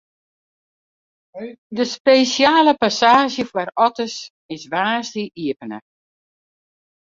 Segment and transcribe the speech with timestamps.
[1.79, 4.17] De spesjale passaazje foar otters
[4.55, 5.77] is woansdei iepene.